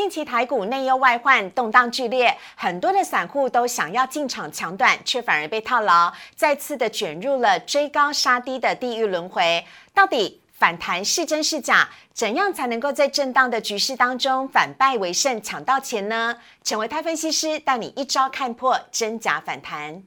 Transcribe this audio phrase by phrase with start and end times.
[0.00, 9.62] 近期台股内忧外患，动荡剧烈，很多的散户都想要进场抢短，却反而被套牢，再次的卷入了追高杀低的地狱轮回。
[9.92, 11.86] 到底反弹是真是假？
[12.14, 16.34] 怎样才能够在震荡的局势当中反败为胜，抢到钱呢？
[16.64, 20.02] 成为泰分析师，带你一招看破真假反弹。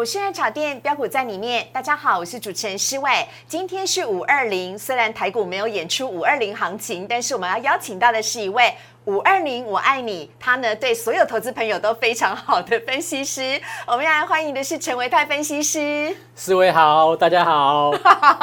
[0.00, 3.10] 股市爱炒店标股在里面，大家好，我是主持人施伟。
[3.46, 8.74] 今天是五二零，虽然台股没有演出五二零行情，但是我们要邀请到的是一位。
[9.10, 10.30] 五二零，我爱你。
[10.38, 13.60] 他呢，对所有投资朋友都非常好的分析师。
[13.84, 16.16] 我们要来欢迎的是陈维泰分析师。
[16.36, 17.90] 四位好，大家好。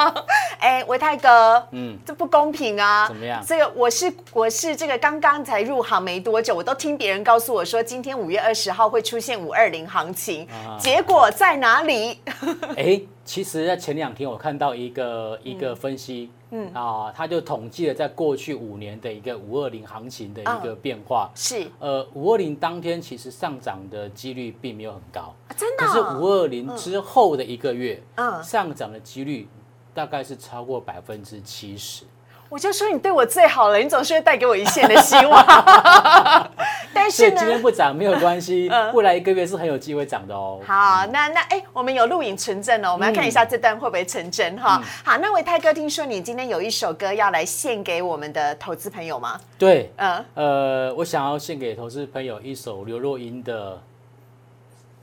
[0.60, 3.08] 哎，维泰哥，嗯，这不公平啊。
[3.08, 3.42] 怎么样？
[3.48, 10.46] 这个我是我是这个刚刚才入行没多久，我都听别人告诉我说，今天五月二十号会出现五二零行情，
[10.78, 12.20] 结果在哪里？
[12.76, 13.00] 哎。
[13.28, 16.37] 其实，在前两天我看到一个一个分析，嗯
[16.74, 21.30] 啊，他就统计了在过去五年的一个五二零行情的一个变化。
[21.36, 25.86] 是，呃，五二零当天其实上涨的几率并没有很高，真的。
[25.86, 29.48] 可是五二零之后的一个月，嗯，上涨的几率
[29.94, 32.06] 大概是超过百分之七十。
[32.50, 35.46] 我就说你对我最好了，你总是会带给我一线的希望。
[36.94, 40.60] 但是呢今天不涨没有关系， 未来一个月是很有机会涨的哦。
[40.66, 44.82] 好，那那哎，我们有录影存证哦，我们要看一下这段会不会成真哈。
[45.04, 49.40] 好，那维泰哥，听说你今天有一首歌要来献给我们的投资朋友吗？
[49.58, 53.80] 对，嗯，呃，我想要献给投资朋友一首刘若英的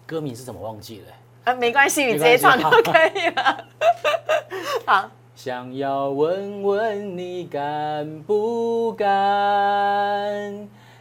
[0.06, 1.12] 歌名是怎么忘记了？
[1.44, 3.64] 呃，没关系，你直接唱就可以了。
[4.86, 5.10] 好。
[5.34, 9.08] 想要问问你敢不敢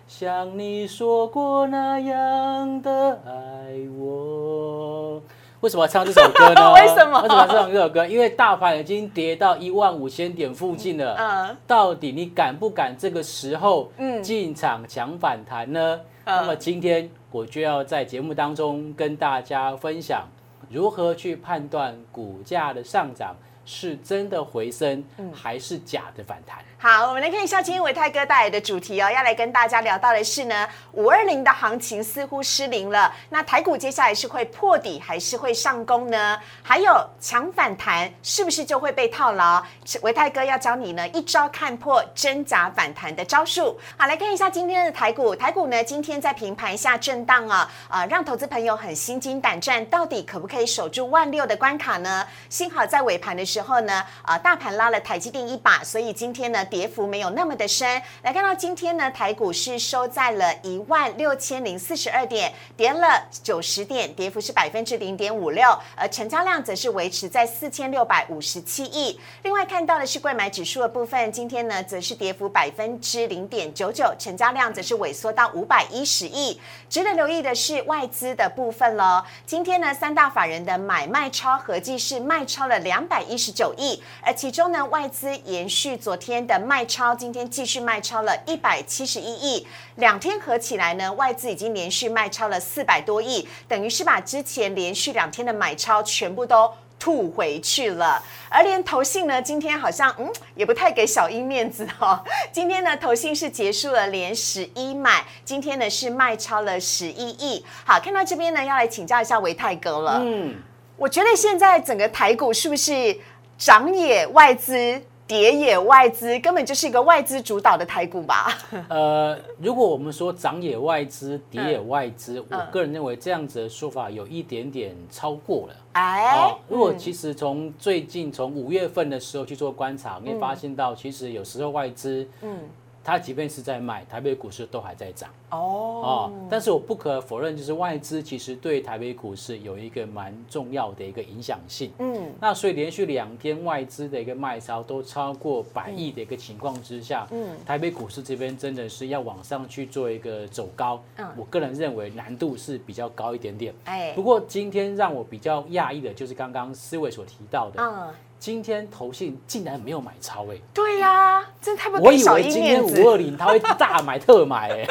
[0.07, 5.21] 像你说过那样的爱我？
[5.61, 6.73] 为什么要唱这首歌呢？
[6.73, 7.21] 为什么？
[7.21, 8.05] 为什么要唱这首歌？
[8.07, 11.15] 因为大盘已经跌到一万五千点附近了。
[11.15, 11.55] 嗯。
[11.67, 13.91] 到底你敢不敢这个时候
[14.23, 16.01] 进场抢反弹呢？
[16.25, 20.27] 那么今天我就要在节目当中跟大家分享
[20.69, 23.35] 如何去判断股价的上涨。
[23.65, 25.03] 是真的回升，
[25.33, 26.57] 还是假的反弹？
[26.77, 33.09] 好，我们来看一下今天维泰哥带来的主题哦，要来跟大家聊到的是呢，五二零的行情似乎失灵了。
[33.29, 36.37] 那台股接下来是会破底，还是会上攻呢？
[36.61, 39.63] 还有强反弹是不是就会被套牢？
[40.01, 43.79] 维泰哥要教你呢一招看破真假反弹的招数。
[43.97, 52.27] 好，来看一下今天的台股，台股呢今天在平盘下震荡啊，啊，让投资朋友很心惊胆战，到底可不可以守住万六的关卡呢？
[52.49, 56.61] 幸好在尾盘的时时候呢，呃，大盘拉了台积电一把，所以今天呢。
[56.73, 65.63] 跌幅没有那么的深，来看到今天呢，台股是收在了一万六千零四十二点，跌了九十点，跌幅是百分之零点五六，
[65.95, 69.19] 而成交量则是维持在四千六百五十七亿。
[69.43, 76.59] 另外看到的是贵买指数的部分，今天呢则是跌幅百分之零点九九，成交量则是萎缩到五百一十亿。
[76.89, 86.63] 值得留意的是外资的部分喽，今天呢三大法人的买卖超合计是卖超了两百一九亿，而其中呢外资延续昨天的。
[86.63, 98.23] 卖超今天继续卖超了一百七十一亿，两天合起来呢，外资已经连续卖超了四百多亿，等于是把之前连续两天的买超全部都吐回去了。
[98.49, 102.23] 而连投信呢，今天好像嗯也不太给小英面子哈。
[102.51, 107.65] 今天呢，投信是结束了连十一买，今天呢是卖超了十一亿。
[107.83, 110.21] 好，看到这边呢，要来请教一下维泰哥了。
[110.23, 110.55] 嗯，
[110.95, 113.17] 我觉得现在整个台股是不是
[113.57, 115.01] 涨也外资？
[115.25, 118.53] 跌也外资根本就是一个外资主导的台股吧？
[118.89, 125.75] 呃，如果我们说涨也外资，跌也外资，我个人认为这样子的说法有一点点超过了。
[125.93, 132.59] 哎，如果其实从最近从五月份的时候去做观察，你会发现到其实有时候外资，嗯。
[133.03, 141.91] 它即便是在卖，台北股市都还在涨哦哦，但是我不可否认，就是外资其实对台北股市有一个蛮重要的一个影响性。
[141.99, 153.73] 嗯，那所以连续两天外资的一个卖超都超过百亿的一个情况之下，嗯，台北股市这边真的是要往上去做一个走高，嗯，我个人认为难度是比较高一点点。
[153.83, 158.13] 哎，不过今天让我比较讶异的就是刚刚思维所提到的，嗯。
[158.43, 160.57] 今天投信竟然没有买超哎！
[160.73, 164.85] 对呀，真太不我以为今天五二零他会大买特买哎，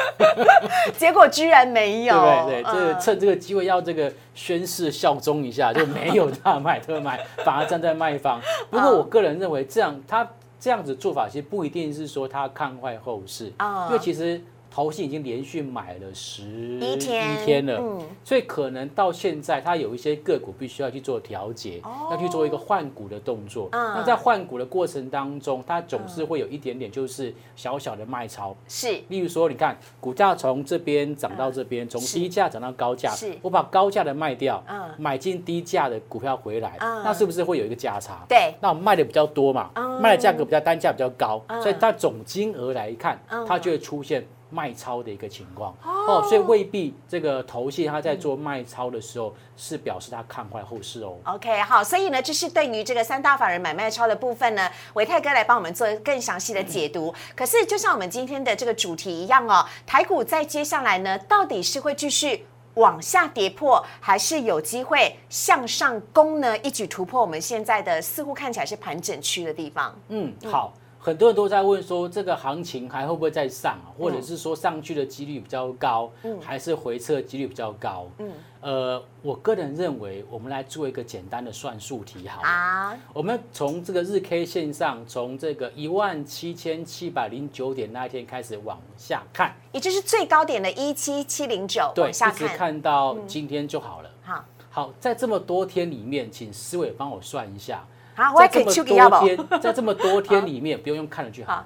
[0.97, 2.19] 结果居然没有。
[2.47, 8.41] 对对对，这个趁这个机会要这个宣誓效忠一下，就没有大买特买， 反而站在卖方。
[8.71, 10.27] 不过我个人认为，这样他
[10.59, 14.41] 这样子做法其实不一定是说他看坏后市啊，因为其实。
[14.73, 21.79] 投信已经连续买了十一天了，嗯，所以可能到现在它有一些个股必须要去做调节，
[22.09, 23.69] 要去做一个换股的动作。
[23.71, 28.99] 那在换股的过程当中，它总是会有一点点就是小小的卖超，是。
[29.09, 33.31] 例如说，你看股价从这边涨到这边，从低价涨到高价，是。
[33.43, 38.25] 我把高价的卖掉，嗯，买进低价的股票回来，那是不是会有一个价差？
[38.27, 39.69] 对，那我卖的比较多嘛，
[40.01, 44.25] 卖的价格比较单价比较高，所以它总金额来看，它就会出现。
[44.53, 51.17] 卖超的一个情况哦，所以未必这个头信他在做卖超的时候是表示他看坏后市哦。
[51.25, 57.13] OK，好，所以呢，这是对于这个三大法人买卖超的部分呢，维泰哥来帮我们做更详细的解读。
[57.35, 62.45] 可是就像我们今天的这个主题一样哦，台股在接下来呢，到底是会继续
[62.75, 66.57] 往下跌破，还是有机会向上攻呢？
[66.59, 69.95] 一举突破我们现在的似乎看起来是盘整区的地方。
[70.09, 70.73] 嗯，好。
[71.03, 76.09] 很多人都在问说，这个行情还会不会再上，或者是说上去的几率比较高，
[76.39, 78.07] 还是回撤几率比较高？
[78.19, 82.97] 嗯，呃，我个人认为，我们来做一个简单的算术题，好啊。
[83.11, 94.09] 我们从这个日 K 线上，从这个一万七千七百零九点那一天开始往下看，也就是最高点的一七七零九，对，一直看到今天就好了。
[94.21, 97.85] 好，好，在这么多天里面，请思伟帮我算一下。
[98.15, 101.65] 在这么多天，在这么多 天里面，不用用看了就好。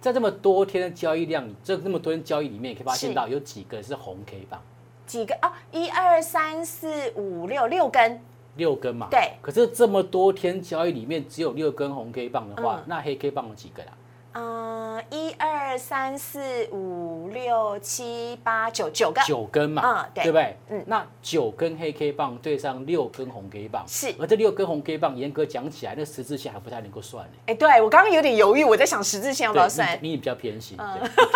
[0.00, 4.60] 在这么多天的交易量，这这么多天交易里面，可以发现到有几个是红 K 棒？
[5.06, 5.52] 几个啊？
[5.70, 8.20] 一二三四五六六根，
[8.56, 9.06] 六根嘛。
[9.10, 9.34] 对。
[9.40, 13.92] 可是这么多天交易里面，只有六根红 K 棒的话，那黑 K 棒有几个啦？
[14.34, 20.56] 嗯，一二三四五六七八九九个，九根嘛，嗯，对，对不对？
[20.70, 24.14] 嗯，那九根黑 K 棒对上六根红 K 棒，是。
[24.18, 27.32] 而这六根红 K 棒，严格讲起来，那十字线还不太能够算呢。
[27.46, 29.98] 哎，对我刚刚有点犹豫，我在想十字线要不要算？
[30.00, 30.78] 你比较偏心，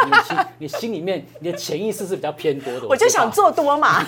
[0.06, 2.87] 你心 你心里面你的潜意识是比较偏多的。
[2.88, 4.02] 我就想做多嘛。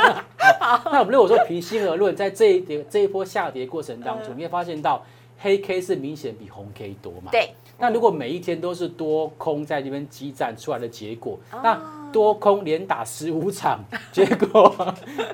[0.58, 5.04] 好，那我们如果说平心而论，在这一跌这一波下跌过程当中，你会发现到
[5.38, 7.30] 黑 K 是明显比红 K 多嘛？
[7.30, 7.54] 对。
[7.82, 11.76] 那如果每一天都是多空在那边激战出来的结果，那
[12.12, 13.80] 多空连打十五场，
[14.12, 14.72] 结果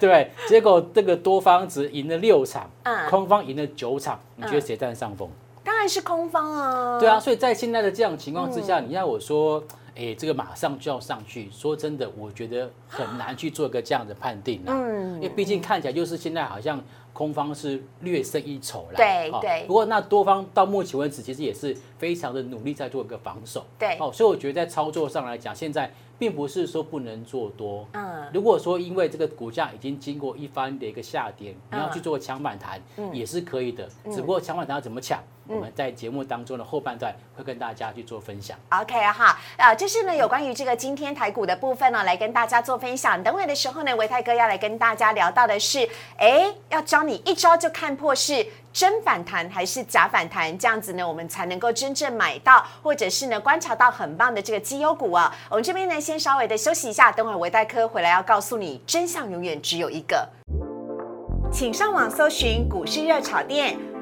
[0.00, 2.70] 对，结果这个多方只赢了六场，
[3.10, 5.28] 空方赢了九场，你觉得谁占上风？
[5.62, 6.98] 当然是空方啊。
[6.98, 9.62] 对啊，所以在现在的这样情况之下，你要我说，
[9.94, 14.72] 哎，这个马上就要上去，说真的，我觉得很难去做一个这样的判定啊。
[14.72, 16.82] 嗯，因为毕竟看起来就是现在好像。
[17.18, 19.64] 空方是略胜一筹啦，对对。
[19.66, 23.98] 不过那多方到目前为止，其实也是非常的努力在做一个防守，对。
[23.98, 28.24] 哦，所以我觉得在操作上来讲，现在并不是说不能做多，嗯。
[28.32, 32.80] 如果说因为这个股价已经经过一番的一个下跌，你要去做抢反弹，
[33.12, 33.88] 也是可以的。
[34.12, 35.20] 只不过抢反弹要怎么抢？
[35.48, 38.56] 我们在节目当中的后半段会跟大家去做分享。
[38.70, 43.20] OK 哈，呃，这是呢有关于这个今天台股的部分呢，来跟大家做分享。
[43.22, 55.34] 等会的时候呢，维泰哥要来跟大家聊到的是，哎，要教你一招就看破是真反弹还是假反弹，这样子呢，我们才能够真正买到，或者是呢观察到很棒的这个绩优股啊。
[55.48, 60.28] 我们这边呢先稍微的休息一下，等会维泰科回来要告诉你，真相永远只有一个。
[61.50, 63.78] 请上网搜寻股市热炒店。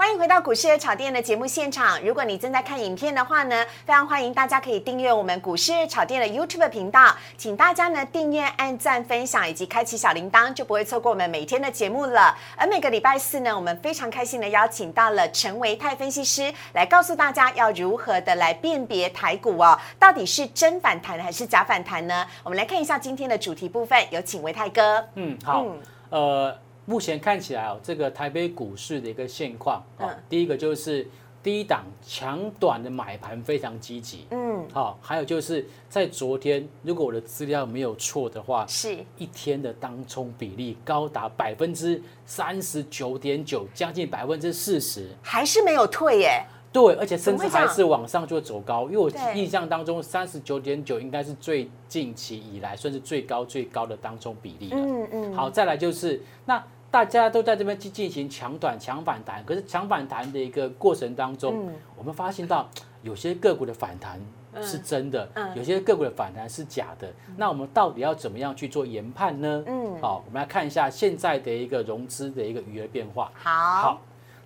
[0.00, 2.02] 欢迎回到股市炒店的节目现场。
[2.02, 7.14] 如果你正在看影片的话呢，非常欢迎大家可以订阅我们股市炒店的 YouTube 频道。
[7.36, 12.34] 请大家呢订阅、按赞、分享以及开启小铃铛，就不会错过我们每天的节目了。
[12.56, 22.26] 而每个礼拜四呢，我们非常开心的邀请到了陈维泰分析师来告诉大家要如何的来辨别台股哦，到底是真反弹还是假反弹呢？
[22.42, 25.04] 我们来看一下今天的主题部分，有请维泰哥。
[25.16, 25.66] 嗯，好，
[26.08, 26.56] 呃。
[26.90, 31.06] 目前看起来哦，这个台北股市的一个现况啊，第一个就是
[31.40, 46.44] 低档强短的买盘非常积极，嗯，好，还有就是在昨天，如果我的资料没有错的话，是一天的当冲比例高达百分之三十九点九，将近百分之四十，还是没有退耶。
[46.72, 54.76] 对，而且甚至还是往上就会走高，因为我印象当中三十九点九应该是最近期以来算是最高最高的当中比例了。
[54.76, 55.34] 嗯嗯。
[55.34, 62.68] 好，再来就是那大家都在这边去进行强短强反弹，可是强反弹的一个过程当中，我们发现到
[63.02, 64.20] 有些个股的反弹
[64.62, 67.08] 是真的，有些个股的反弹是假的。
[67.36, 69.62] 那我们到底要怎么样去做研判呢？
[69.66, 73.30] 嗯，好，我们来看一下现在的一个融资的一个余额变化。
[73.34, 74.00] 好。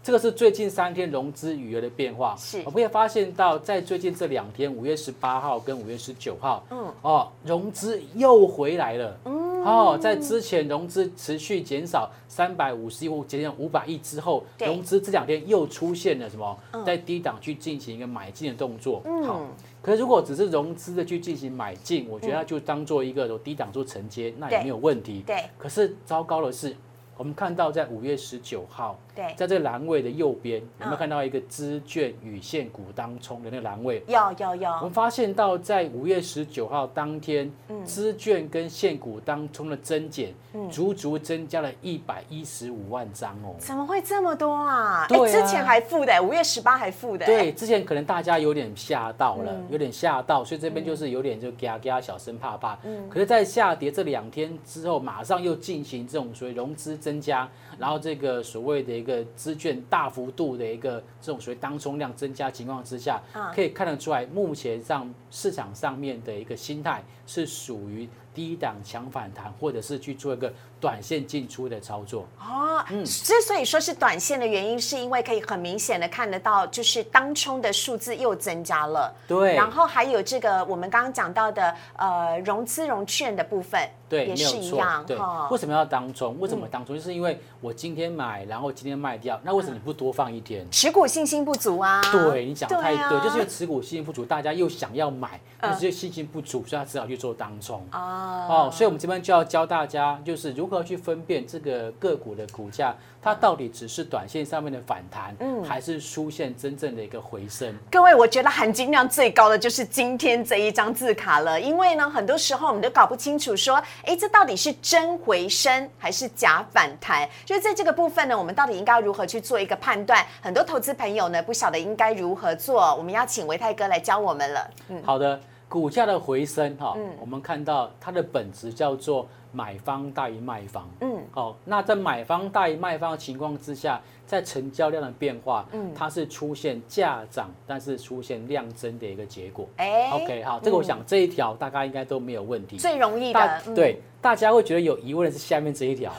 [0.05, 19.03] 这个是最近三天融资余额的变化，是，我们也发现到，在最近这两天，五月十八号跟五月十九号，嗯，哦，融资又回来了，嗯，哦，在之前融资持续减少三百五十亿或减少五百亿之后，融资这两天又出现了什么，在低档去进行一个买进的动作。
[19.27, 19.41] 好，
[19.83, 25.23] 可是如果只是融资的去进行买进，我觉得就当做一个低档做承接，那也没有问题。
[25.27, 25.45] 对。
[25.59, 26.77] 可是糟糕的是。
[27.17, 34.03] 我们看到在五月十九号，对，在这个栏位的右边，有没有看到一个资券与现股当冲的那个栏位？
[34.09, 34.71] 有有有。
[34.71, 37.53] 我们发现到在五月十九号当天，
[37.85, 40.35] 资券跟现股当冲的增减，
[40.71, 43.55] 足足增加了一百一十五万张哦。
[43.59, 45.07] 怎么会这么多啊？
[45.09, 47.27] 对，之前还负的，五月十八还负的。
[47.27, 52.79] 对，之前可能大家有点吓到了，有点吓到，所以这边就是有点就嘎嘎小声怕怕。
[52.85, 53.09] 嗯。
[53.09, 56.95] 可是，在下跌这两天之后，马上又进行这种所谓融资。
[57.05, 57.47] 增加，
[57.79, 63.23] 然后这个所谓的一个资券大幅度的一个这种所谓当冲量增加情况之下，
[63.55, 68.09] 可以看得出来，目前上市场上面的一个心态是属于。
[68.35, 72.85] 低档强反弹，或者是去做一个短线进出的操作哦。
[72.91, 79.15] 嗯，之所以说是短线的原因，是因为可以很明显的看得到，就是当冲的数字又增加了。
[79.29, 85.05] 对，然后还有这个我们刚刚讲到的呃融资融券的部分，对，也是一样。
[85.07, 85.17] 对，
[85.51, 86.39] 为什么要当冲？
[86.41, 86.97] 为什么当冲？
[86.97, 90.67] 就是因为我今天买，然后今天卖掉，那为什么你不多放一天？
[90.71, 92.03] 持股信心不足啊。
[92.13, 98.24] 对你讲太对，就是因为持股信心不足，大家又想要买，但是信心不足，所以他只好去做当冲啊。
[98.25, 107.75] 哦，所以我们这边就要教大家，就是如何去分辨这个个股的股价，它到底只是短线上面的反弹，嗯，还是出现真正的一个回升。
[107.91, 117.29] 各位，我觉得含金量最高的就是今天这一张字卡了，因为呢，很多时候我们都搞不清楚，说，哎，这到底是真回升还是假反弹？
[117.45, 120.25] 就是在这个部分呢，我们到底应该如何去做一个判断？
[120.43, 124.71] 很多投资朋友呢，不晓得应该如何做，我们要请维泰哥来教我们了。
[124.89, 125.41] 嗯，好的。
[125.75, 127.11] 股价的回升，哈，嗯。
[127.19, 146.13] 我们看到它的本质叫做买方大于卖方，嗯，好，那在买方大于卖方的情况之下，在成交量的变化，嗯，它是出现价涨，但是出现量增的一个结果，哎，OK，好，这个我想这一条大家应该都没有问题，最容易的，对，大家会觉得有疑问的是下面这一条，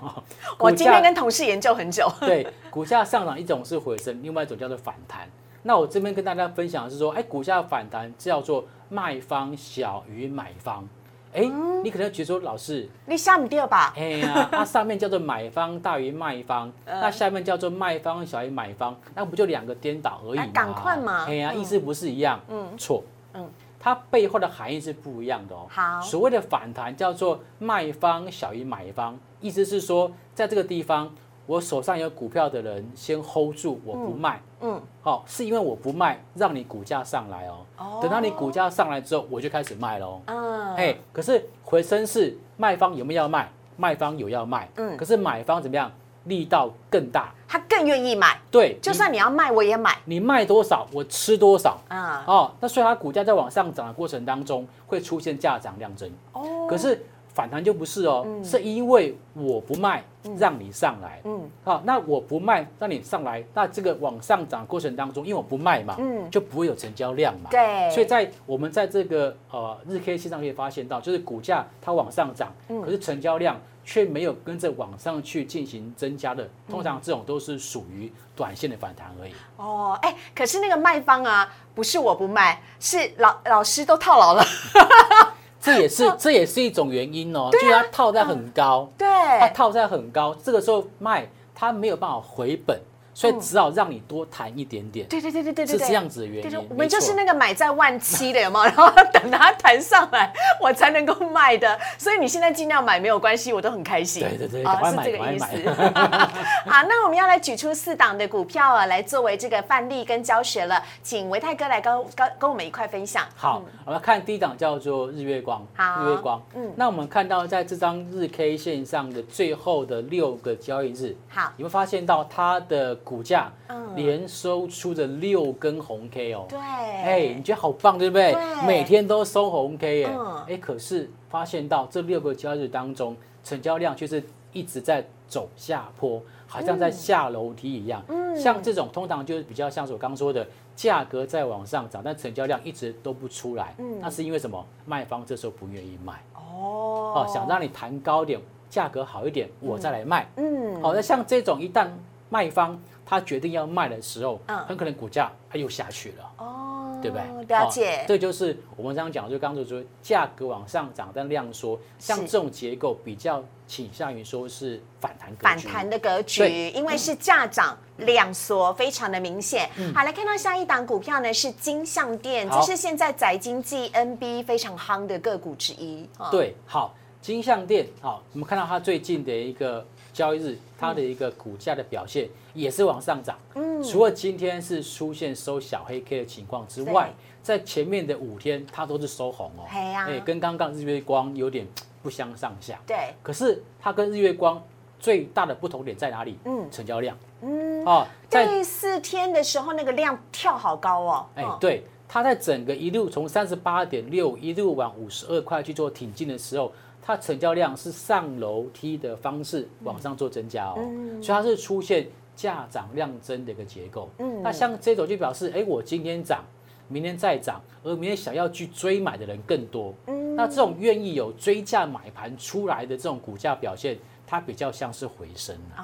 [0.60, 5.26] 我今天跟同事研究很久， 对，股价上涨一种是回升，另外一种叫做反弹。
[5.64, 10.86] 那我这边跟大家分享的是说，哎，股价反弹叫做卖方小于买方，
[11.32, 11.42] 哎，
[11.84, 13.92] 你可能觉得说，老师，你下不掉吧？
[13.96, 20.46] 哎呀，那上面叫做买方大于卖方， 那下面叫做卖方小于买方，那不就两个颠倒而已吗？
[20.52, 21.24] 赶快嘛！
[21.26, 22.40] 哎呀，意思不是一样？
[22.48, 23.02] 嗯，错，
[23.34, 25.66] 嗯，它背后的含义是不一样的哦。
[25.68, 31.10] 好，所谓的反弹叫做卖方小于买方，意思是说，在这个地方。
[31.48, 34.38] 我手上有股票的人先 hold 住，我不卖。
[34.60, 37.64] 嗯，好，是因为我不卖，让你股价上来哦。
[37.78, 37.98] 哦。
[38.02, 40.20] 等到你股价上来之后，我就开始卖喽。
[40.26, 40.74] 嗯。
[40.74, 43.50] 哎，可是回升是卖方有没有要卖？
[43.78, 44.68] 卖方有要卖。
[44.76, 44.94] 嗯。
[44.98, 45.90] 可是买方怎么样？
[46.24, 48.38] 力道更大，他更愿意买。
[48.50, 48.78] 对。
[48.82, 49.96] 就算你要卖，我也买。
[50.04, 51.78] 你卖多少，我吃多少。
[51.88, 52.24] 啊。
[52.26, 56.10] 哦，那所以它股价在往上涨的过程当中，会出现价涨量增。
[56.34, 56.66] 哦。
[56.68, 57.02] 可是。
[57.38, 60.02] 反弹就不是哦，是因为我不卖，
[60.36, 61.20] 让你上来。
[61.22, 67.48] 嗯，好，那我不卖，让你上来，那这个往上涨过程当中，因为我不卖嘛，嗯，就不会有成交量嘛。
[67.48, 79.32] 对，所以在我们在这个呃日 K 线上可以发现到，就是股价它往上涨，可是成交量却没有跟着往上去进行增加的，通常这种都是属于短线的反弹而已。
[79.58, 84.42] 哦，哎，可是那个卖方啊，不是我不卖，是老老师都套牢了。
[85.60, 89.06] 这也是 这也是一种原因哦，就是它套在很高，对，
[89.40, 92.80] 它套在很高，这个时候卖它没有办法回本。
[93.18, 96.66] 所以只好让你多谈一点点，对对对对对对，是这样子的原因。
[96.68, 98.64] 我们就是那个买在万七的，有没有？
[98.70, 100.32] 然后等它谈上来，
[100.62, 101.76] 我才能够卖的。
[101.98, 104.22] 所以你现在尽量买没有关系，我都很开心。
[104.22, 106.26] 对对对，赶快买，赶快买。
[106.70, 113.26] 好，那我们要来举出四档的股票啊，来作为这个范例跟教学了，请维泰哥来跟跟跟我们一块分享。
[113.34, 115.66] 好，我们看第一档叫做日月光。
[115.74, 116.40] 好，日月光。
[116.54, 122.96] 嗯，那我们看到在这张日 K 线上的最后的六个交易日，好，你会发现到它的。
[123.08, 123.50] 股价
[123.96, 128.36] 连收出的六根红 K 哦，对，哎，你觉得好棒对不对？
[128.66, 130.10] 每天都收红 K 耶，
[130.46, 134.22] 哎，可是发现到这六个交易日当中，成交量却是
[134.52, 138.04] 一直在走下坡，好像在下楼梯一样。
[138.08, 140.46] 嗯，像这种通常就是比较像是我刚刚说的，
[140.76, 143.74] 价格在往上涨，但成交量一直都不出来。
[143.78, 144.62] 嗯，那是因为什么？
[144.84, 146.12] 卖方这时候不愿意卖。
[146.34, 148.38] 哦，哦，想让你谈高点，
[148.68, 150.30] 价格好一点，我再来卖。
[150.36, 151.88] 嗯，好，那像这种一旦
[152.28, 152.78] 卖方。
[153.08, 156.30] 他决定要卖的时候，嗯，很可能股价它又下去了。
[156.36, 157.56] 哦，对不对？
[157.56, 169.70] 了解，这就是我们刚刚讲，就刚刚说价格往上涨，但量缩，像这种结构比较倾向于说是反弹格反弹的格局，因为是价涨量缩，非常的明显。
[169.94, 176.06] 好，来看到下一档股票呢，是金相店，这是现在宅经济 NB 非常夯的个股之一。
[176.30, 179.86] 对，好，金相店，好，我们看到它最近的一个
[180.18, 183.38] 交易日，它的一个股价的表现也是往上涨。
[183.54, 189.62] 嗯，除了今天是出现收小黑 K 的情况之外，在前面的五天它都是收红哦。
[189.70, 191.64] 哎，跟刚刚日月光有点
[192.02, 192.80] 不相上下。
[192.84, 194.60] 对，可是它跟日月光
[194.98, 196.36] 最大的不同点在哪里？
[196.46, 197.16] 嗯，成交量。
[197.42, 201.26] 嗯，哦，在第四天的时候那个量跳好高哦。
[201.36, 206.72] 哎，对，它在整个一路从三十八点六一路往五十二块去做挺进的时候。
[207.08, 210.74] 它成交量是上楼梯的方式往上做增加哦，
[211.22, 214.10] 所以它是出现价涨量增的一个结构。
[214.18, 216.44] 嗯，那像这种就表示，哎，我今天涨，
[216.86, 219.94] 明天再涨，而明天想要去追买的人更多。
[220.06, 223.96] 嗯，那这种愿意有追价买盘出来的这种股价表现。
[224.30, 225.80] 它比较像是回升哦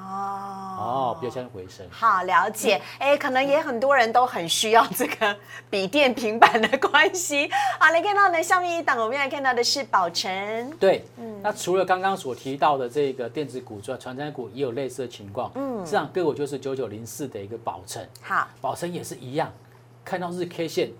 [0.77, 1.83] 哦，比较像回升。
[1.89, 5.35] 好了解，哎，可能也很多人都很需要这个
[5.67, 7.49] 笔电平板的关系。
[7.79, 10.69] 好，来看到呢，下面一档我们来看到的是宝成。
[10.79, 15.51] 对，嗯，那除了刚刚所提到的这个电子股之外，传产股也有类似的情况。
[15.55, 18.05] 嗯，这样个股就是九九零四的一个宝成。
[18.21, 19.51] 好，宝成也是一样，
[20.03, 20.91] 看到日 K 线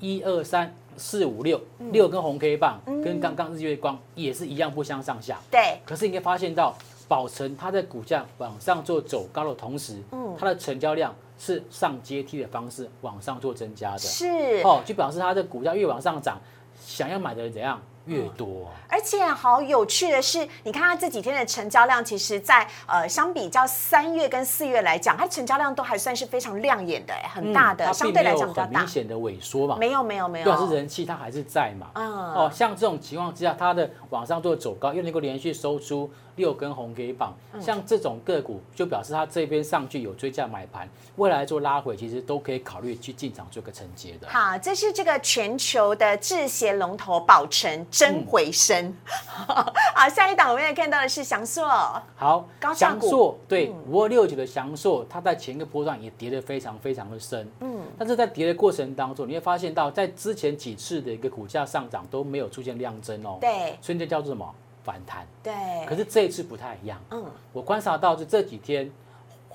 [0.00, 1.60] 一二三四五六
[1.92, 5.38] 六根红 K 棒，跟刚刚日月光也是一样不相上下。
[5.50, 6.74] 对，可是你可以发现到。
[7.08, 14.26] 宝成它在股价往上做走高的同时，嗯，它的成交量是上阶梯的方式往上做增加的，是
[14.62, 16.38] 哦，就表示它的股价越往上涨，
[16.78, 17.80] 想要买的人怎样？
[18.08, 28.80] 越多，而且好有趣的是，你看它这几天的成交量，其实，在呃相比较三月跟四月来讲，它成交量都还算是非常亮眼的，哎，很大的，相对来讲比较大。
[28.80, 29.76] 明显的萎缩嘛？
[29.76, 31.88] 没有没有没有，对，是人气它还是在嘛。
[31.94, 44.28] 嗯哦，像这种情况之下，它的往上做走高，又能够连续收出六根红 K 棒，像这种个股就表示它这边上去有追价买盘，未来做拉回，其实都可以考虑去进场做个承接的。
[44.28, 47.58] 好，这是这个全球的制鞋龙头宝成。
[47.90, 48.94] 真回升，
[49.26, 51.66] 好，下一档我们也看到的是翔硕，
[52.14, 65.52] 好，翔硕对五二六九的翔硕，它在前一个波段也跌得非常非常的深，嗯，但是在跌的过程当中，你会发现到在之前几次的一个股价上涨都没有出现量增哦，对，所以这叫做什么反弹，对，
[65.86, 68.90] 可是这一次不太一样，嗯，我观察到就这几天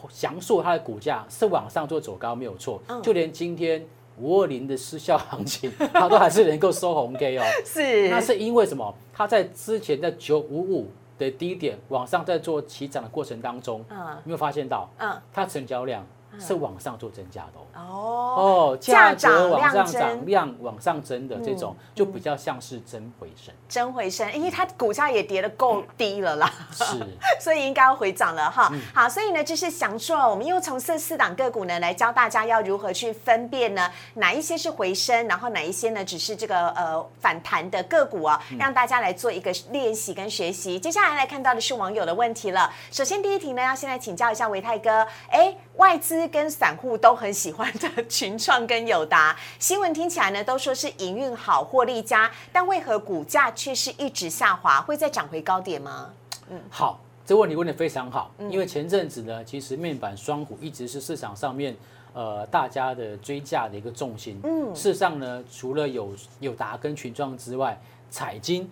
[0.10, 3.86] 翔硕它的股价是往上做走高没有错，就连今天。
[4.20, 7.44] 五二零的失效行情， 它都还是能够收红 K 哦。
[7.66, 8.94] 是，那是因为什么？
[9.12, 14.88] 它在之前的九五五的低点往上在做起涨的过程当中，嗯，有没有发现到？
[15.00, 16.06] 嗯，它成交量。
[16.40, 17.84] 是往上做增加的哦。
[17.84, 26.84] 哦，价格往上涨，量往上增的这种，就比较像是真回升，真回升，因为它股价也跌得够低了啦，是，
[27.40, 28.72] 所以应该要回涨了哈。
[28.94, 40.80] 好，所以呢，就是想说，我们又从这四档个股呢来教大家要如何去分辨呢，哪一些是回升，然后哪一些呢只是这个呃反弹的个股啊，让大家来做一个练习跟学习。
[40.80, 45.56] 接下来来看到的是网友的问题了，首先第一题呢，要先来请教一下维泰哥，哎。
[45.78, 54.82] 外资跟散户都很喜欢的群创跟友达，新闻听起来呢都说是营运好、获利佳，但为何股价却是一直下滑？
[54.82, 56.14] 会再涨回高点吗？
[56.50, 61.76] 嗯，好，这问题问的非常好，因为前阵子呢，其实面板双股一直是市场上面
[62.14, 64.40] 呃大家的追价的一个重心。
[64.44, 68.70] 嗯，事实上呢，除了有友达跟群创之外，彩金。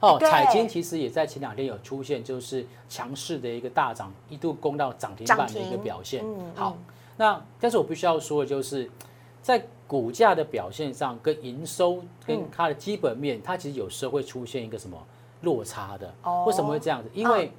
[0.00, 6.24] 哦，彩金其实也在前两天有出现，就是强势的一个大涨，一度攻到涨停板的一个表现。
[6.24, 6.76] 嗯好，
[7.16, 8.90] 那但是我必须要说的就是，
[9.40, 14.96] 在股价的表现上，跟营收跟它的基本面，它其实有时候会出现一个什么
[15.42, 16.14] 落差的。
[16.22, 17.10] 哦，为什么会这样子？
[17.12, 17.52] 因为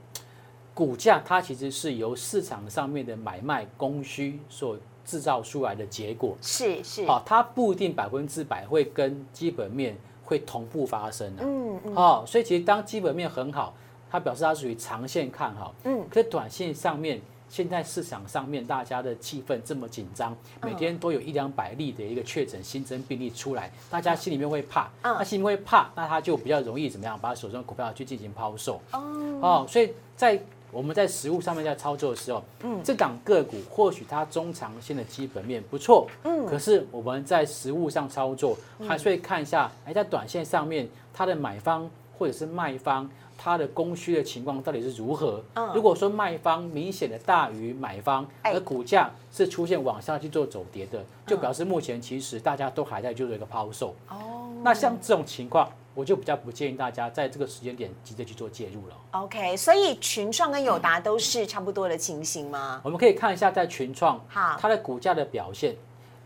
[0.73, 6.35] 股价它其实是由市场上面的买卖供需所制造出来的结果。
[6.41, 7.05] 是是。
[7.05, 9.95] 好，它不一定百分之百会跟基本面。
[10.25, 13.75] 会同步发生的，嗯嗯，哦，所以其实当基本面很好，
[14.09, 17.21] 它表示它属于长线看好，嗯，可是短线上面，
[17.53, 30.41] 现在市场上面大家的气氛这么紧张，每天都有一两百例的一个确诊新增病例出来，大家心里面会怕，那心里面会怕，那他就比较容易怎么样，把手中的股票去进行抛售，哦，哦，所以在。
[30.71, 41.87] 我们在实物上面在操作的时候，嗯，这档个股或许它中长线的基本面不错，嗯，可是我们在实物上操作，还是会看一下，哎，在短线上面，它的买方
[42.17, 43.07] 或者是卖方。
[43.43, 45.43] 它的供需的情况到底是如何。
[45.73, 53.93] 如果说卖方明显的大于买方，而股价是出现往下去做走跌的，就表示目前其实大家都还在做一个抛售。
[54.09, 55.69] 哦，那像这种情况。
[55.95, 58.95] 我就比较不建议大家在这个时间点急着去做介入了。
[59.11, 62.81] OK，所以群创跟友达都是差不多的情形吗？
[62.83, 65.75] 我们可以看一下在群创，好，它的股价的表现，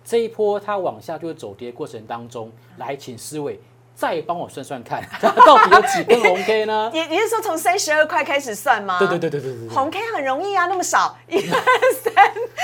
[0.05, 3.59] 这一波它往下就是走跌过程当中，来，请四位
[3.97, 6.89] 再帮我算算看， 到底有几根红 K 呢？
[6.93, 8.99] 你你是说从三十二块开始算吗？
[8.99, 11.59] 对对对对对对，红 K 很容易啊，那么少， 一二
[12.03, 12.13] 三，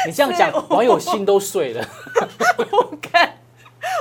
[0.06, 1.84] 你这样讲，网友心都碎了。
[2.60, 3.30] 五根。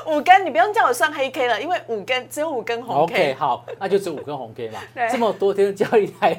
[0.06, 3.14] 五根，你不用叫我算黑 K 了，因为五根只有五根红 K。
[3.14, 4.78] OK，好，那就只有五根红 K 嘛。
[5.10, 6.36] 这么多天的交易台，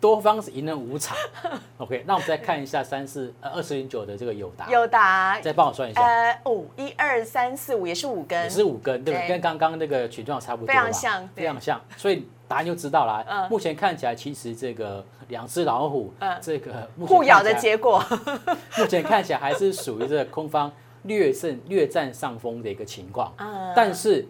[0.00, 1.16] 多方是赢了五场。
[1.78, 4.68] OK，那我们再看一下三四呃二十零九的这个友达。
[4.68, 6.00] 友达，再帮我算一下。
[6.00, 9.28] 呃，五一二三四五也是五根，也是五根，对不对？
[9.28, 10.68] 跟刚刚那个群状差不多。
[10.68, 11.80] 非常像，非常像。
[11.96, 13.24] 所以答案就知道了。
[13.28, 13.48] 嗯。
[13.50, 18.04] 目前看起来，其实这个两只老虎，这个互咬的结果，
[18.78, 20.72] 目前看起来还是属于这个空方。
[21.04, 23.32] 略胜略占上风的一个情况，
[23.74, 24.26] 但是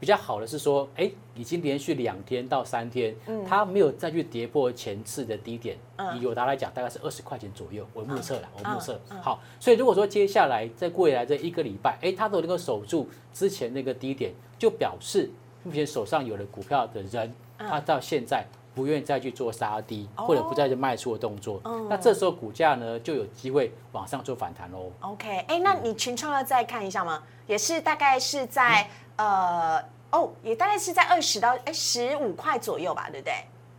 [0.00, 3.14] 比较好的是说，哎，已经连续两天到三天，
[3.46, 5.76] 它没有再去跌破前次的低点。
[6.16, 9.00] 以友达来讲，大概是二十块钱左右，我目测了，我目测。
[9.20, 15.30] 好，所以如果说接下来在未来这一个礼拜，哎，它都能够守住之前那个低点，就表示
[15.62, 18.44] 目前手上有了股票的人，他到现在。
[18.74, 24.92] 不愿意再去做杀低，或者不再去卖出的动作，那这时候股价呢就有机会往上做反弹喽。
[25.00, 27.20] OK，哎，那你群创要再看一下吗？
[27.48, 29.78] 也是大概是在呃
[30.10, 33.34] 哦，也大概是在二十到哎十五块左右吧，对不对？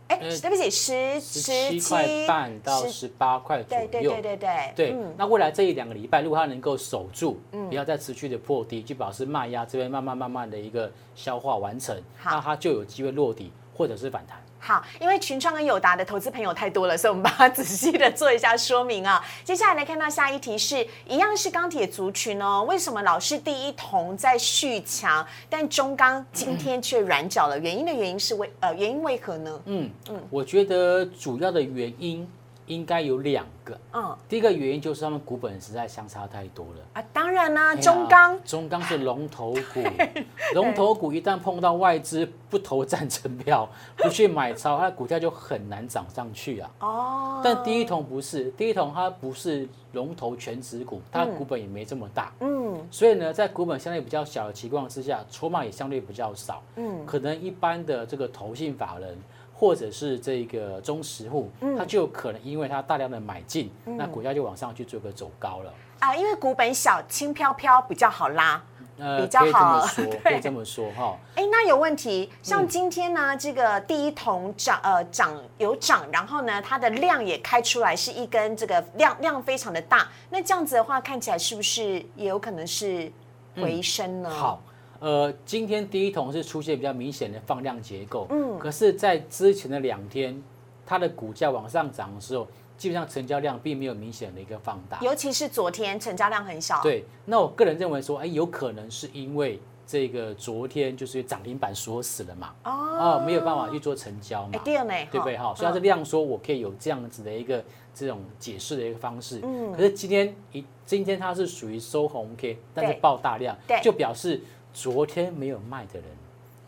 [0.06, 3.86] 哎，对不起，十十七块半到十八块左右。
[3.86, 4.96] 对对对对对。
[5.16, 14.36] 那未来这一两个礼拜，如果它能够守住，不要再持续的破低，就表示卖压这边慢慢慢慢的一个消化完成，那它就有机会落底或者是反弹。
[14.60, 19.24] 好，因为群创跟友达的投资朋友太多了，所以我们把它仔细的做一下说明啊。
[19.42, 27.58] 接下来来看到下一题是一样是钢铁族群哦，为什么老是第一铜在续强，但中钢今天却软脚了？
[27.58, 29.60] 原因的原因是为呃原因为何呢？
[29.64, 32.30] 嗯嗯，我觉得主要的原因。
[32.70, 36.80] 应该有两个，嗯，第一个原因就是他们股本实在相差太多了。
[36.92, 39.82] 啊，当然啦，中钢，中钢是龙头股，
[40.54, 46.70] 龙头股一旦碰到外资不投赞成票， 不去买超，它的股价就很难涨上去啊。
[46.78, 59.18] 哦，但第一桶不是，第一桶它不是龙头全职股，它股本也没这么大，嗯，所以呢，在股本相对比较小的情况之下，筹码也相对比较少，嗯，可能一般的这个投信法人。
[59.60, 66.16] 或者是这个中实户，它就可能因为它大量的买进，那股价就往上去做个走高了啊。
[66.16, 68.62] 因为股本小，轻飘飘比较好拉，
[68.96, 71.14] 呃，比较好说，可以这么说 哈。
[71.34, 83.12] 哎，那有问题，像今天呢，这个第一桶涨，呃，涨有涨，然后呢，它的量也开出来，是一根这个量量非常的大，那这样子的话，看起来是不是也有可能是
[83.56, 84.30] 回升呢？
[84.30, 84.62] 好。
[85.00, 90.40] 呃，今天第一桶是出现比较明显的放量结构，嗯，可是，在之前的两天，
[90.84, 96.82] 它的股价往上涨的时候，基本上成交量并没有明显的一个放大，尤其是昨天成交量很小。
[96.82, 105.34] 对，那我个人认为说，哎，有可能是因为这个昨天就是涨停板锁死了嘛，哦，没有办法去做成交嘛，对呢，对不对？
[105.38, 109.40] 哈，所以它是量说，我可以有这样子的一个这种解释的一个方式。
[109.42, 114.42] 嗯，可是今天一今天它是属于收红 K，但是爆大量，对，就表示。
[114.72, 116.04] 昨天没有卖的人，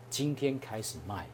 [0.09, 1.27] 今天开始卖，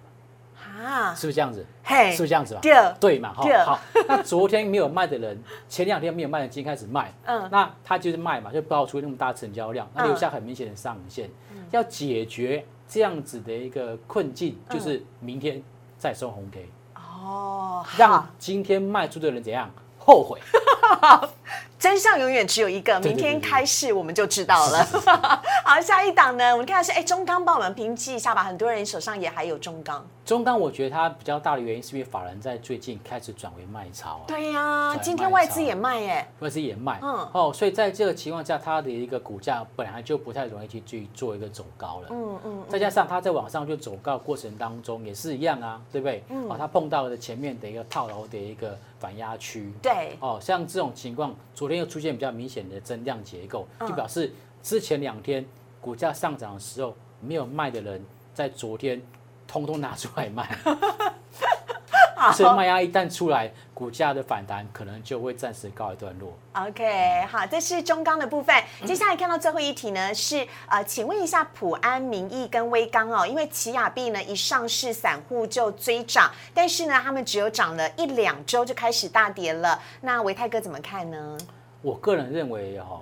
[0.61, 1.65] 啊，是不是这样子？
[1.83, 2.61] 嘿，是不是这样子吧？
[2.99, 3.33] 对嘛？
[3.33, 3.79] 哈，好。
[4.07, 11.29] 那昨天没有卖的人，前两天没有卖的，今天开始卖，嗯，那他就是卖嘛，就爆出那么大成交量，那留下很明显的上影线。
[11.71, 15.61] 要解决这样子的一个困境，就是明天
[15.97, 20.39] 再收红 K，哦，让今天卖出的人怎样后悔？
[21.79, 24.85] 真相永远只有一个，明天开市我们就知道了。
[25.63, 28.43] 好，下一档呢，我们看的是哎中钢，帮我们评记一下吧。
[28.43, 30.05] 很多人手上也还有中钢。
[30.25, 34.21] 中钢，我觉得它比较大的原因是因为法人在最近开始转为卖超。
[34.27, 36.99] 对呀，今天外资也卖耶，外资也卖。
[37.01, 42.07] 嗯，哦，所以在这个情况下，它的一个股价本来就不太容易去去做一个走高了。
[42.11, 42.63] 嗯嗯。
[42.67, 46.23] 再加上它在往上就走高过程当中也是一样啊，对不对？
[46.27, 46.49] 嗯。
[46.49, 49.71] 哦，它碰到了前面的一个套牢的一个反压区。
[49.81, 50.17] 对。
[50.19, 55.45] 哦，像这种情况，昨天又出现比较明显的增量结构，就表示之前两天
[55.79, 58.03] 股价上涨的时候没有卖的人，
[58.33, 59.01] 在昨天
[59.47, 60.57] 通通拿出来卖。
[62.35, 66.37] 所以卖压一旦出来，股价的反弹可能就会暂时告一段落。
[66.51, 68.61] OK，好，这是中钢的部分。
[68.85, 79.81] 接下来看到最后一题呢，是呃，请问一下普安、民意跟威钢哦，因为奇亚币呢一上市，散户就追涨，但是呢，他们只有涨了一两周就开始大跌了。
[80.01, 81.37] 那维泰哥怎么看呢？
[81.81, 83.01] 我个人认为哈，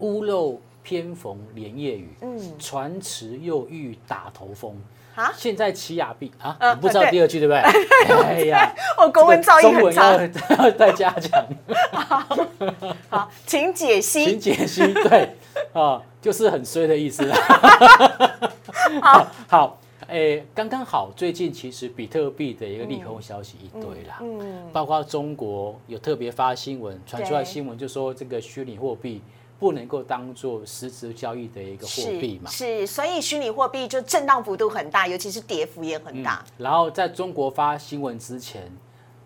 [0.00, 4.74] 屋漏偏逢连夜雨，嗯，船迟又遇打头风。
[5.14, 5.32] 啊！
[5.36, 7.58] 现在奇亚币啊，你不知道第二句对不对？
[8.22, 9.92] 哎呀， 我国文造诣很
[10.32, 11.44] 差，要 再加强。
[13.10, 14.24] 好，请解析。
[14.24, 15.34] 请解析，对
[15.72, 17.28] 啊，就是很衰的意思。
[19.02, 29.22] 好好，哎，刚刚好，最近其实比特币的一个利空消息一堆啦，嗯，包括中国有特别发新闻传出来新闻，就说这个虚拟货币。
[29.60, 32.48] 不能够当做实质交易的一个货币嘛？
[32.48, 36.44] 是，所以虚拟货币就震荡幅度很大，尤其是跌幅也很大。
[36.56, 38.70] 然后在中国发新闻之前，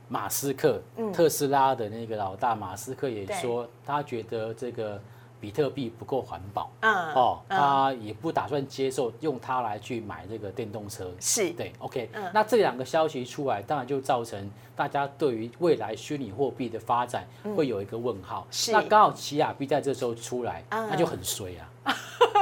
[0.09, 0.81] 马斯克，
[1.13, 4.99] 特斯拉的那个老大马斯克也说，他觉得这个。
[5.43, 17.27] 比特币不够环保，嗯，哦，他也不打算接受用它来去买这个电动车，是对，OK，那这两个消息出来，当然就造成大家对于未来虚拟货币的发展
[17.57, 18.47] 会有一个问号。
[18.53, 21.67] 是，那刚好奇亚币在这时候出来，那就很衰啊。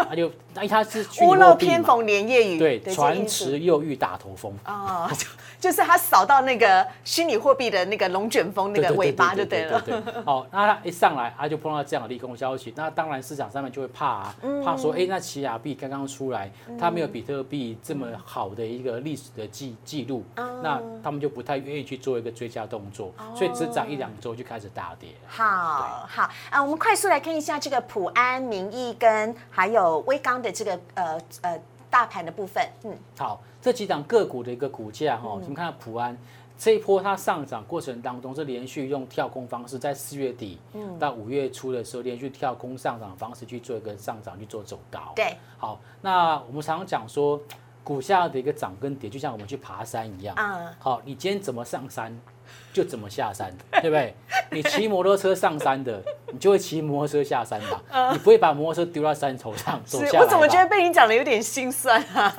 [0.07, 5.11] 他就，那他是屋漏偏逢连夜雨，对，船迟又遇大头风啊，
[5.61, 9.81] 就是他扫到那个虚拟货币的那个龙卷风那个尾巴就对了。
[10.25, 25.11] 好，那他一上来，他就碰到这样的利空消息，那当然市场上面就会怕啊，怕说，哎，那奇亚币刚刚出来，它没有比特币这么好的一个历史的记记录，那他们就不太愿意去做一个追加动作，所以只涨一两周就开始大跌。
[25.29, 30.01] 好好啊，我们快速来看一下这个普安、民意跟还有。
[30.07, 31.61] 微钢的这个呃呃
[31.91, 36.17] 大盘的部分，嗯，好，这几档个股的一个股价哈，我们看到普安
[36.57, 40.59] 这一波它上涨过程当中是连续用跳空方式，在四月底
[40.99, 47.41] 到五月初的时候连续跳空上涨方式去做一个上涨去做走高，对，好，那我们常常讲说
[47.83, 52.17] 股价的一个涨跟跌，就像我们去爬山一样，嗯，好，你今天怎么上山？
[52.73, 53.53] 就怎么下山，
[53.83, 54.15] 对不对？
[54.53, 56.01] 你骑摩托车上山的，
[56.33, 58.11] 你就会骑摩托车下山吧。
[58.13, 60.21] 你不会把摩托车丢到山头上走下来。
[60.21, 62.35] 我怎么觉得被你讲的有点心酸啊？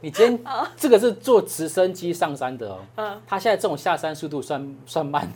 [0.00, 2.78] 你今天这个是坐直升机上山的哦。
[2.96, 3.22] 嗯。
[3.26, 5.28] 他现在这种下山速度算算慢。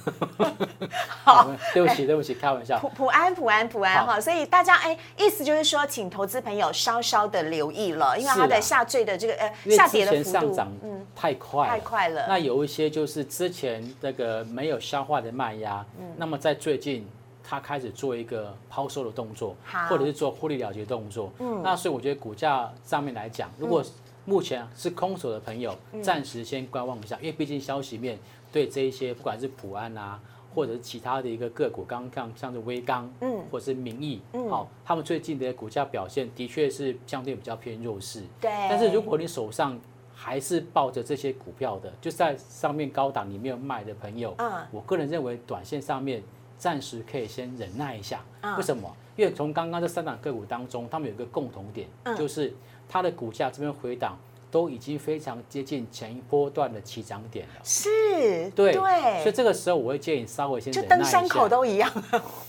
[1.25, 2.79] 好，对不起，对不起，开玩笑。
[2.83, 4.21] 普普安，普安，普安哈。
[4.21, 12.27] 所以大家哎，意思就是说，请投资朋友稍稍的留意了，因为它的下坠的这个呃下跌的幅度嗯太快太快了。
[12.29, 14.36] 那有一些就是之前那个。
[14.45, 17.07] 没有消化的卖压，嗯，那么在最近，
[17.43, 19.55] 它开始做一个抛售的动作，
[19.89, 23.85] 或者是做获利了结动作，嗯，那所以我觉得股价上面来讲，如果
[24.25, 25.73] 目前是空手的朋友，
[26.03, 28.19] 暂时先观望一下，因为毕竟消息面
[28.51, 30.21] 对这一些不管是普安啊，
[30.53, 39.79] 或者是其他的一个个股，刚刚像是微钢，嗯，或者是民意，嗯，好，他们最近的股价表现的确是相对比较偏弱势，对，但是如果你手上
[40.27, 46.21] 还是抱着这些股票的，就在上面高档你没有卖的朋友，嗯，我个人认为短线上面
[46.59, 48.25] 暂时可以先忍耐一下。
[48.57, 48.93] 为什么？
[49.15, 51.87] 因为从刚刚这三档个股当中，他们有一个共同点，
[52.19, 52.53] 就是
[52.89, 54.19] 它的股价这边回档
[54.51, 57.61] 都已经非常接近前一波段的起涨点了。
[57.63, 61.89] 是，对，对所以这个时候我会建议稍微先就登山口都一样。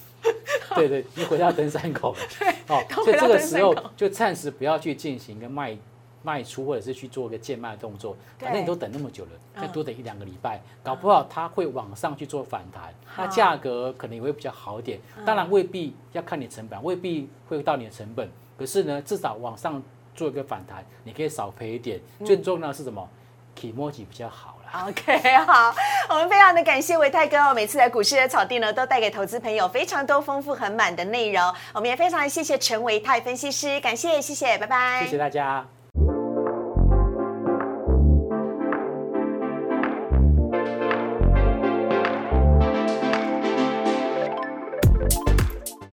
[0.73, 2.19] 对对，你回到登山口了。
[2.39, 5.77] 对，哦，所以这个时候就暂时不要去进行一个卖。
[6.23, 14.99] 卖出或者是去做一个贱卖的动作，反正你都等那么久了，再多等一两个礼拜，搞不好它会往上去做反弹，那价格可能也会比较好一点。
[15.25, 19.81] 当然未必要看你成本，未必会到你的成本，可是呢，至少往上
[20.15, 21.99] 做一个反弹，你可以少赔一点。
[22.25, 23.07] 最重要的是什么？
[23.55, 24.87] 提摩吉比较好了。
[24.87, 25.73] OK，好，
[26.13, 31.41] 我们非常的感谢维泰哥哦，每次来股市的草地呢，都带给投资朋友非常多丰富很满的内容。
[31.73, 35.65] 我们也非常谢谢陈维泰分析师，感谢谢谢，拜拜，谢谢大家。